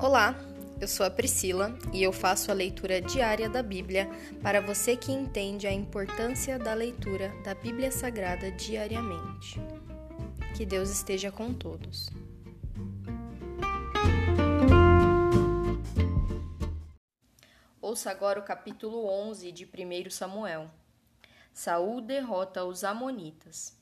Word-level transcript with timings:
Olá, 0.00 0.32
eu 0.80 0.86
sou 0.86 1.04
a 1.04 1.10
Priscila 1.10 1.76
e 1.92 2.04
eu 2.04 2.12
faço 2.12 2.52
a 2.52 2.54
leitura 2.54 3.00
diária 3.00 3.48
da 3.48 3.64
Bíblia 3.64 4.08
para 4.40 4.60
você 4.60 4.96
que 4.96 5.10
entende 5.10 5.66
a 5.66 5.72
importância 5.72 6.56
da 6.56 6.72
leitura 6.72 7.34
da 7.42 7.52
Bíblia 7.52 7.90
Sagrada 7.90 8.48
diariamente. 8.52 9.60
Que 10.56 10.64
Deus 10.64 10.88
esteja 10.88 11.32
com 11.32 11.52
todos. 11.52 12.08
Ouça 17.80 18.12
agora 18.12 18.38
o 18.38 18.44
capítulo 18.44 19.04
11 19.04 19.50
de 19.50 19.64
1 19.64 20.10
Samuel. 20.10 20.70
Saul 21.52 22.00
derrota 22.00 22.64
os 22.64 22.84
Amonitas. 22.84 23.76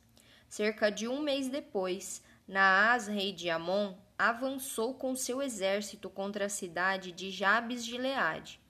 Cerca 0.48 0.90
de 0.90 1.06
um 1.06 1.20
mês 1.20 1.50
depois, 1.50 2.22
Naás, 2.48 3.06
rei 3.06 3.34
de 3.34 3.50
Amon, 3.50 3.94
avançou 4.18 4.94
com 4.94 5.14
seu 5.14 5.42
exército 5.42 6.08
contra 6.08 6.46
a 6.46 6.50
cidade 6.50 7.12
de 7.12 7.30
Jabes 7.30 7.84
de 7.84 7.98
Leade. 7.98 8.60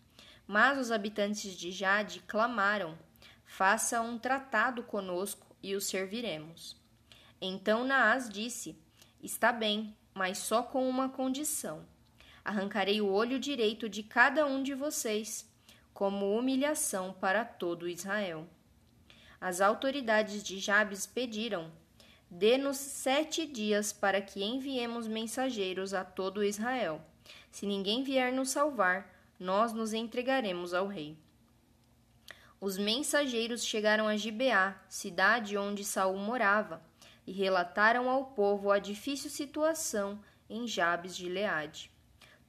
Mas 0.47 0.79
os 0.79 0.93
habitantes 0.93 1.57
de 1.57 1.71
Jade 1.71 2.21
clamaram: 2.27 2.99
Faça 3.45 4.01
um 4.01 4.19
tratado 4.19 4.83
conosco 4.83 5.47
e 5.63 5.75
o 5.75 5.81
serviremos. 5.81 6.77
Então 7.41 7.85
Naás 7.85 8.29
disse: 8.29 8.79
Está 9.23 9.53
bem, 9.53 9.97
mas 10.15 10.39
só 10.39 10.63
com 10.63 10.89
uma 10.89 11.09
condição. 11.09 11.85
Arrancarei 12.45 13.01
o 13.01 13.11
olho 13.11 13.41
direito 13.41 13.89
de 13.89 14.03
cada 14.03 14.47
um 14.47 14.63
de 14.63 14.73
vocês, 14.73 15.51
como 15.93 16.37
humilhação 16.39 17.13
para 17.13 17.45
todo 17.45 17.89
Israel. 17.89 18.47
As 19.41 19.61
autoridades 19.61 20.43
de 20.43 20.59
Jabes 20.59 21.07
pediram: 21.07 21.73
Dê-nos 22.31 22.77
sete 22.77 23.47
dias 23.47 23.93
para 23.93 24.21
que 24.21 24.43
enviemos 24.43 25.07
mensageiros 25.07 25.95
a 25.95 26.05
todo 26.05 26.43
Israel. 26.45 27.01
Se 27.51 27.65
ninguém 27.65 28.03
vier 28.03 28.33
nos 28.33 28.51
salvar, 28.51 29.15
nós 29.39 29.73
nos 29.73 29.93
entregaremos 29.93 30.75
ao 30.75 30.87
rei. 30.87 31.17
Os 32.61 32.77
mensageiros 32.77 33.65
chegaram 33.65 34.09
a 34.09 34.17
Gibeá, 34.17 34.77
cidade 34.89 35.57
onde 35.57 35.85
Saul 35.85 36.19
morava, 36.19 36.83
e 37.27 37.33
relataram 37.33 38.09
ao 38.09 38.27
povo 38.27 38.71
a 38.71 38.79
difícil 38.79 39.31
situação 39.31 40.19
em 40.49 40.67
Jabes 40.67 41.17
de 41.17 41.29
Leade. 41.29 41.91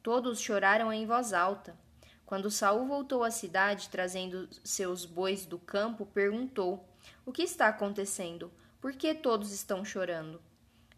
Todos 0.01 0.39
choraram 0.39 0.93
em 0.93 1.05
voz 1.05 1.33
alta. 1.33 1.77
Quando 2.25 2.51
Saul 2.51 2.85
voltou 2.85 3.23
à 3.23 3.31
cidade 3.31 3.89
trazendo 3.89 4.49
seus 4.63 5.05
bois 5.05 5.45
do 5.45 5.57
campo, 5.59 6.05
perguntou: 6.05 6.87
O 7.25 7.31
que 7.31 7.43
está 7.43 7.67
acontecendo? 7.67 8.51
Por 8.79 8.93
que 8.93 9.15
todos 9.15 9.51
estão 9.51 9.83
chorando? 9.83 10.39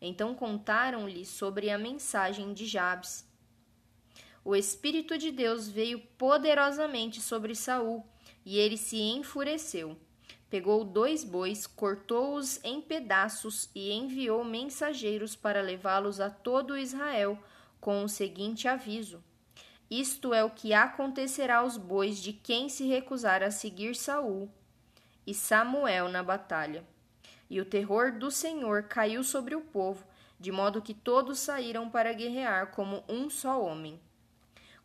Então 0.02 0.36
contaram-lhe 0.36 1.26
sobre 1.26 1.70
a 1.70 1.78
mensagem 1.78 2.54
de 2.54 2.66
Jabes. 2.66 3.26
O 4.44 4.56
Espírito 4.56 5.18
de 5.18 5.32
Deus 5.32 5.68
veio 5.70 6.00
poderosamente 6.18 7.22
sobre 7.22 7.56
Saul, 7.56 8.06
e 8.46 8.58
ele 8.58 8.78
se 8.78 8.98
enfureceu. 8.98 9.98
Pegou 10.50 10.84
dois 10.84 11.24
bois, 11.24 11.68
cortou-os 11.68 12.60
em 12.64 12.82
pedaços 12.82 13.70
e 13.76 13.92
enviou 13.92 14.44
mensageiros 14.44 15.36
para 15.36 15.62
levá-los 15.62 16.20
a 16.20 16.30
todo 16.30 16.78
Israel, 16.78 17.38
com 17.80 18.04
o 18.04 18.10
seguinte 18.10 18.68
aviso: 18.68 19.24
Isto 19.90 20.34
é 20.34 20.44
o 20.44 20.50
que 20.50 20.74
acontecerá 20.74 21.58
aos 21.58 21.78
bois 21.78 22.22
de 22.22 22.34
quem 22.34 22.68
se 22.68 22.88
recusar 22.88 23.44
a 23.44 23.52
seguir 23.52 23.96
Saul 23.96 24.50
e 25.26 25.34
Samuel 25.34 26.10
na 26.10 26.24
batalha. 26.24 26.84
E 27.50 27.60
o 27.60 27.66
terror 27.66 28.12
do 28.12 28.30
Senhor 28.30 28.84
caiu 28.84 29.24
sobre 29.24 29.56
o 29.56 29.62
povo, 29.62 30.06
de 30.40 30.52
modo 30.52 30.82
que 30.82 30.94
todos 30.94 31.40
saíram 31.40 31.90
para 31.90 32.14
guerrear 32.14 32.68
como 32.68 33.04
um 33.10 33.30
só 33.30 33.62
homem. 33.62 34.00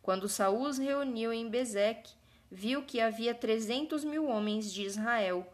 Quando 0.01 0.27
Saul 0.27 0.63
os 0.63 0.77
reuniu 0.77 1.31
em 1.31 1.49
Bezeque, 1.49 2.13
viu 2.51 2.83
que 2.83 2.99
havia 2.99 3.33
trezentos 3.33 4.03
mil 4.03 4.27
homens 4.27 4.71
de 4.71 4.83
Israel 4.83 5.47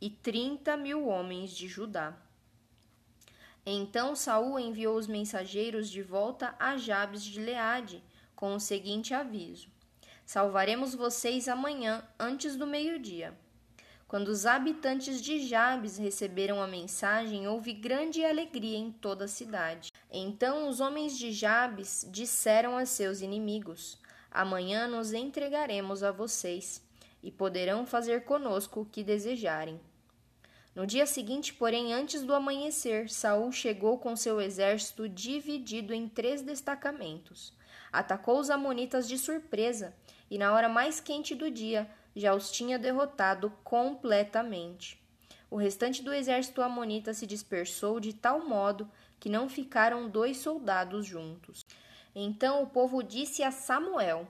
e 0.00 0.10
trinta 0.10 0.76
mil 0.76 1.06
homens 1.06 1.50
de 1.50 1.68
Judá. 1.68 2.16
Então 3.66 4.14
Saul 4.14 4.58
enviou 4.58 4.96
os 4.96 5.06
mensageiros 5.06 5.88
de 5.88 6.02
volta 6.02 6.54
a 6.58 6.76
Jabes 6.76 7.22
de 7.22 7.40
Leade, 7.40 8.02
com 8.36 8.54
o 8.54 8.60
seguinte 8.60 9.14
aviso: 9.14 9.68
Salvaremos 10.26 10.94
vocês 10.94 11.48
amanhã 11.48 12.06
antes 12.18 12.56
do 12.56 12.66
meio-dia. 12.66 13.34
Quando 14.14 14.28
os 14.28 14.46
habitantes 14.46 15.20
de 15.20 15.44
Jabes 15.44 15.98
receberam 15.98 16.62
a 16.62 16.68
mensagem, 16.68 17.48
houve 17.48 17.72
grande 17.72 18.24
alegria 18.24 18.78
em 18.78 18.92
toda 18.92 19.24
a 19.24 19.28
cidade. 19.28 19.90
Então 20.08 20.68
os 20.68 20.78
homens 20.78 21.18
de 21.18 21.32
Jabes 21.32 22.08
disseram 22.08 22.76
a 22.76 22.86
seus 22.86 23.22
inimigos: 23.22 23.98
Amanhã 24.30 24.86
nos 24.86 25.12
entregaremos 25.12 26.04
a 26.04 26.12
vocês, 26.12 26.80
e 27.24 27.32
poderão 27.32 27.84
fazer 27.84 28.22
conosco 28.22 28.82
o 28.82 28.86
que 28.86 29.02
desejarem. 29.02 29.80
No 30.76 30.86
dia 30.86 31.06
seguinte, 31.06 31.52
porém, 31.52 31.92
antes 31.92 32.22
do 32.22 32.36
amanhecer, 32.36 33.10
Saul 33.10 33.50
chegou 33.50 33.98
com 33.98 34.14
seu 34.14 34.40
exército 34.40 35.08
dividido 35.08 35.92
em 35.92 36.06
três 36.08 36.40
destacamentos. 36.40 37.52
Atacou 37.92 38.38
os 38.38 38.48
amonitas 38.48 39.08
de 39.08 39.18
surpresa, 39.18 39.92
e 40.30 40.38
na 40.38 40.52
hora 40.52 40.68
mais 40.68 41.00
quente 41.00 41.34
do 41.34 41.50
dia, 41.50 41.90
já 42.14 42.34
os 42.34 42.50
tinha 42.50 42.78
derrotado 42.78 43.50
completamente. 43.62 45.02
O 45.50 45.56
restante 45.56 46.02
do 46.02 46.12
exército 46.12 46.62
amonita 46.62 47.14
se 47.14 47.26
dispersou 47.26 48.00
de 48.00 48.12
tal 48.12 48.46
modo 48.46 48.90
que 49.20 49.28
não 49.28 49.48
ficaram 49.48 50.08
dois 50.08 50.38
soldados 50.38 51.06
juntos. 51.06 51.64
Então 52.14 52.62
o 52.62 52.66
povo 52.66 53.02
disse 53.02 53.42
a 53.42 53.50
Samuel: 53.50 54.26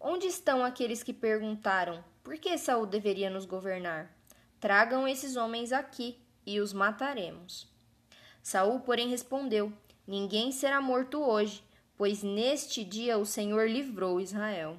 Onde 0.00 0.26
estão 0.26 0.64
aqueles 0.64 1.02
que 1.02 1.12
perguntaram: 1.12 2.04
Por 2.22 2.36
que 2.36 2.56
Saul 2.58 2.86
deveria 2.86 3.30
nos 3.30 3.44
governar? 3.44 4.10
Tragam 4.60 5.08
esses 5.08 5.36
homens 5.36 5.72
aqui 5.72 6.18
e 6.46 6.60
os 6.60 6.72
mataremos. 6.72 7.66
Saul, 8.42 8.80
porém, 8.80 9.08
respondeu: 9.08 9.72
Ninguém 10.06 10.52
será 10.52 10.80
morto 10.80 11.20
hoje, 11.20 11.62
pois 11.96 12.22
neste 12.22 12.84
dia 12.84 13.18
o 13.18 13.24
Senhor 13.24 13.68
livrou 13.68 14.20
Israel. 14.20 14.76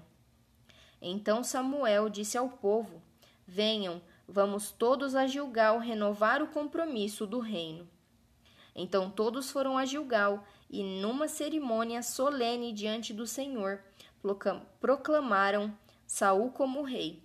Então 1.06 1.44
Samuel 1.44 2.08
disse 2.08 2.38
ao 2.38 2.48
povo: 2.48 3.02
Venham, 3.46 4.02
vamos 4.26 4.72
todos 4.72 5.16
a 5.16 5.28
Gilgal 5.28 5.78
renovar 5.78 6.42
o 6.42 6.48
compromisso 6.48 7.28
do 7.28 7.40
reino. 7.40 7.86
Então 8.74 9.10
todos 9.10 9.52
foram 9.52 9.78
a 9.78 9.84
Gilgal 9.84 10.48
e, 10.70 10.82
numa 10.82 11.28
cerimônia 11.28 12.02
solene 12.02 12.72
diante 12.72 13.14
do 13.14 13.28
Senhor, 13.28 13.84
proclamaram 14.80 15.78
Saul 16.08 16.52
como 16.52 16.82
rei. 16.84 17.22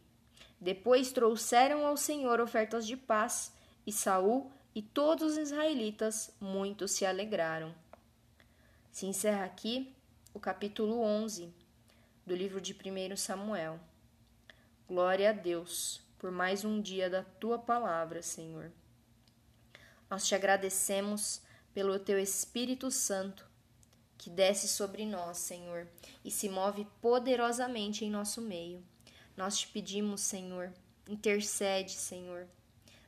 Depois 0.61 1.13
trouxeram 1.13 1.87
ao 1.87 1.97
Senhor 1.97 2.41
ofertas 2.41 2.85
de 2.85 2.97
paz, 2.97 3.55
e 3.87 3.93
Saul 3.93 4.51
e 4.75 4.83
todos 4.83 5.33
os 5.33 5.39
israelitas 5.39 6.35
muito 6.41 6.89
se 6.89 7.07
alegraram. 7.07 7.73
Se 8.91 9.07
encerra 9.07 9.45
aqui 9.45 9.95
o 10.35 10.41
capítulo 10.41 11.01
11 11.01 11.55
do 12.29 12.37
livro 12.37 12.61
de 12.61 12.75
1 12.75 13.17
Samuel. 13.17 13.81
Glória 14.87 15.31
a 15.31 15.33
Deus 15.33 16.03
por 16.19 16.31
mais 16.31 16.63
um 16.63 16.79
dia 16.79 17.09
da 17.09 17.23
tua 17.23 17.59
palavra, 17.59 18.21
Senhor. 18.23 18.71
Nós 20.11 20.27
te 20.27 20.35
agradecemos 20.35 21.41
pelo 21.73 21.99
teu 21.99 22.19
Espírito 22.19 22.91
Santo 22.91 23.49
que 24.19 24.29
desce 24.29 24.69
sobre 24.69 25.07
nós, 25.07 25.39
Senhor, 25.39 25.89
e 26.23 26.31
se 26.31 26.51
move 26.51 26.87
poderosamente 27.01 28.05
em 28.05 28.11
nosso 28.11 28.43
meio. 28.43 28.85
Nós 29.35 29.57
te 29.61 29.69
pedimos, 29.69 30.21
Senhor, 30.21 30.71
intercede, 31.09 31.93
Senhor. 31.93 32.47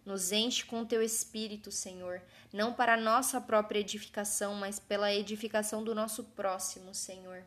Nos 0.03 0.33
enche 0.33 0.65
com 0.65 0.87
teu 0.87 1.03
espírito, 1.03 1.71
Senhor, 1.71 2.23
não 2.51 2.73
para 2.73 2.97
nossa 2.97 3.39
própria 3.39 3.81
edificação, 3.81 4.55
mas 4.55 4.79
pela 4.79 5.13
edificação 5.13 5.85
do 5.85 5.95
nosso 5.95 6.25
próximo, 6.25 6.95
Senhor 6.95 7.45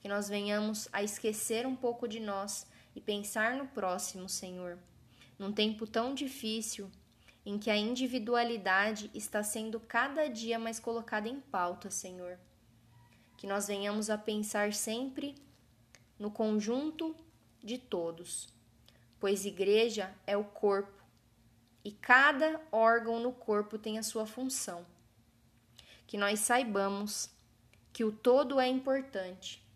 que 0.00 0.08
nós 0.08 0.28
venhamos 0.28 0.88
a 0.92 1.02
esquecer 1.02 1.66
um 1.66 1.74
pouco 1.74 2.06
de 2.06 2.20
nós 2.20 2.66
e 2.94 3.00
pensar 3.00 3.54
no 3.56 3.66
próximo, 3.66 4.28
Senhor. 4.28 4.78
Num 5.38 5.52
tempo 5.52 5.86
tão 5.86 6.14
difícil, 6.14 6.90
em 7.44 7.58
que 7.58 7.70
a 7.70 7.76
individualidade 7.76 9.10
está 9.14 9.42
sendo 9.42 9.80
cada 9.80 10.28
dia 10.28 10.58
mais 10.58 10.78
colocada 10.78 11.28
em 11.28 11.40
pauta, 11.40 11.90
Senhor. 11.90 12.38
Que 13.36 13.46
nós 13.46 13.66
venhamos 13.66 14.10
a 14.10 14.18
pensar 14.18 14.72
sempre 14.72 15.34
no 16.18 16.30
conjunto 16.30 17.16
de 17.62 17.78
todos, 17.78 18.48
pois 19.18 19.46
igreja 19.46 20.14
é 20.26 20.36
o 20.36 20.44
corpo 20.44 20.98
e 21.84 21.92
cada 21.92 22.60
órgão 22.70 23.20
no 23.20 23.32
corpo 23.32 23.78
tem 23.78 23.98
a 23.98 24.02
sua 24.02 24.26
função. 24.26 24.84
Que 26.06 26.18
nós 26.18 26.40
saibamos 26.40 27.30
que 27.92 28.04
o 28.04 28.12
todo 28.12 28.60
é 28.60 28.66
importante 28.66 29.66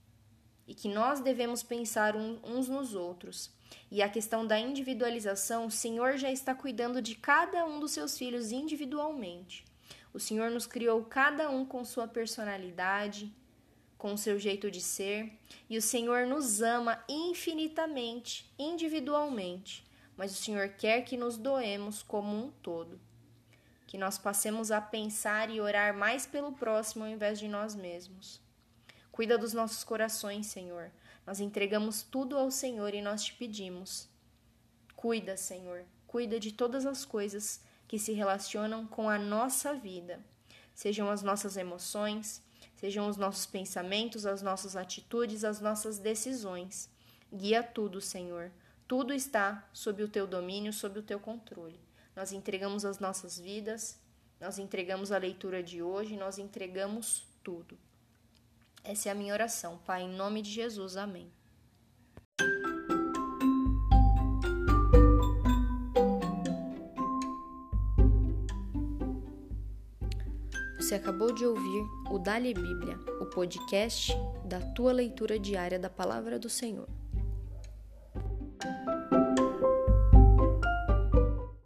e 0.67 0.75
que 0.75 0.89
nós 0.89 1.21
devemos 1.21 1.63
pensar 1.63 2.15
uns 2.17 2.69
nos 2.69 2.95
outros. 2.95 3.51
E 3.91 4.03
a 4.03 4.09
questão 4.09 4.47
da 4.47 4.59
individualização, 4.59 5.67
o 5.67 5.71
Senhor 5.71 6.17
já 6.17 6.31
está 6.31 6.55
cuidando 6.55 7.03
de 7.03 7.15
cada 7.15 7.65
um 7.65 7.81
dos 7.81 7.93
seus 7.93 8.17
filhos 8.17 8.53
individualmente. 8.53 9.65
O 10.13 10.21
Senhor 10.21 10.51
nos 10.51 10.67
criou 10.67 11.05
cada 11.05 11.51
um 11.51 11.65
com 11.65 11.85
sua 11.85 12.07
personalidade, 12.07 13.35
com 13.97 14.17
seu 14.17 14.39
jeito 14.39 14.71
de 14.71 14.81
ser, 14.81 15.33
e 15.71 15.79
o 15.79 15.83
Senhor 15.83 16.27
nos 16.27 16.61
ama 16.61 17.03
infinitamente, 17.09 18.53
individualmente, 18.59 19.85
mas 20.17 20.33
o 20.33 20.43
Senhor 20.43 20.69
quer 20.71 21.03
que 21.03 21.17
nos 21.17 21.37
doemos 21.37 22.03
como 22.03 22.37
um 22.37 22.51
todo. 22.51 23.01
Que 23.87 23.97
nós 23.97 24.19
passemos 24.19 24.71
a 24.71 24.81
pensar 24.81 25.51
e 25.51 25.61
orar 25.61 25.97
mais 25.97 26.27
pelo 26.27 26.53
próximo 26.53 27.05
ao 27.05 27.11
invés 27.11 27.39
de 27.39 27.47
nós 27.47 27.75
mesmos. 27.75 28.41
Cuida 29.13 29.37
dos 29.37 29.53
nossos 29.53 29.85
corações, 29.85 30.47
Senhor. 30.47 30.91
Nós 31.27 31.39
entregamos 31.39 32.03
tudo 32.03 32.37
ao 32.37 32.51
Senhor 32.51 32.95
e 32.95 33.03
nós 33.03 33.23
te 33.23 33.35
pedimos. 33.35 34.09
Cuida, 34.97 35.37
Senhor. 35.37 35.85
Cuida 36.07 36.41
de 36.41 36.51
todas 36.51 36.87
as 36.87 37.05
coisas 37.05 37.61
que 37.87 37.99
se 37.99 38.13
relacionam 38.13 38.87
com 38.87 39.11
a 39.11 39.19
nossa 39.19 39.75
vida, 39.75 40.19
sejam 40.75 41.11
as 41.11 41.23
nossas 41.23 41.59
emoções, 41.59 42.43
sejam 42.75 43.07
os 43.07 43.19
nossos 43.19 43.45
pensamentos, 43.45 44.25
as 44.25 44.41
nossas 44.41 44.77
atitudes, 44.77 45.45
as 45.45 45.61
nossas 45.61 45.99
decisões. 45.99 46.89
Guia 47.31 47.63
tudo, 47.63 48.01
Senhor. 48.01 48.51
Tudo 48.89 49.13
está 49.13 49.69
sob 49.75 50.03
o 50.03 50.09
teu 50.09 50.27
domínio, 50.27 50.73
sob 50.73 50.99
o 50.99 51.03
teu 51.03 51.21
controle. 51.21 51.79
Nós 52.17 52.33
entregamos 52.33 52.85
as 52.85 52.99
nossas 52.99 53.39
vidas, 53.39 53.99
nós 54.41 54.59
entregamos 54.59 55.13
a 55.13 55.19
leitura 55.19 55.63
de 55.63 55.83
hoje, 55.83 56.17
nós 56.17 56.39
entregamos 56.39 57.27
tudo. 57.43 57.79
Essa 58.85 59.11
é 59.11 59.13
a 59.13 59.15
minha 59.15 59.33
oração, 59.33 59.79
Pai, 59.87 60.03
em 60.03 60.09
nome 60.09 60.43
de 60.43 60.51
Jesus. 60.51 60.97
Amém. 60.97 61.33
Você 70.79 70.97
acabou 70.97 71.33
de 71.33 71.47
ouvir 71.47 71.85
o 72.11 72.19
Dali 72.19 72.53
Bíblia, 72.53 72.99
o 73.21 73.27
podcast 73.27 74.13
da 74.45 74.61
tua 74.61 74.93
leitura 74.93 75.39
diária 75.39 75.79
da 75.79 75.89
palavra 75.89 76.39
do 76.39 76.51
Senhor. 76.51 76.89